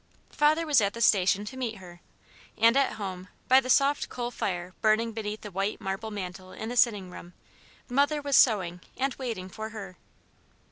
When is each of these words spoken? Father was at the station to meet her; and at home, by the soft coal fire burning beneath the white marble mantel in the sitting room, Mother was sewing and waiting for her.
Father 0.31 0.65
was 0.65 0.81
at 0.81 0.93
the 0.95 0.99
station 1.01 1.45
to 1.45 1.55
meet 1.55 1.75
her; 1.77 2.01
and 2.57 2.75
at 2.75 2.93
home, 2.93 3.27
by 3.47 3.59
the 3.59 3.69
soft 3.69 4.09
coal 4.09 4.31
fire 4.31 4.73
burning 4.81 5.11
beneath 5.11 5.41
the 5.41 5.51
white 5.51 5.79
marble 5.79 6.09
mantel 6.09 6.51
in 6.51 6.69
the 6.69 6.75
sitting 6.75 7.11
room, 7.11 7.33
Mother 7.87 8.19
was 8.19 8.35
sewing 8.35 8.81
and 8.97 9.13
waiting 9.19 9.47
for 9.47 9.69
her. 9.69 9.97